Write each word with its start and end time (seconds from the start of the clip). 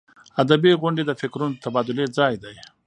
ادبي 0.41 0.71
غونډې 0.81 1.03
د 1.05 1.11
فکرونو 1.21 1.53
د 1.55 1.59
تبادلې 1.65 2.05
ځای 2.17 2.33
دی. 2.43 2.55